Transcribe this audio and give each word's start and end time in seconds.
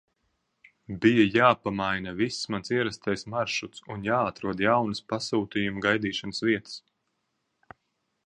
Bija 1.01 1.25
jāpamaina 1.35 2.13
viss 2.21 2.39
mans 2.55 2.73
ierastais 2.77 3.25
maršruts 3.33 3.85
un 3.95 4.07
jāatrod 4.07 4.65
jaunas 4.67 5.03
pasūtījumu 5.13 5.85
gaidīšanas 5.87 6.45
vietas. 6.49 6.81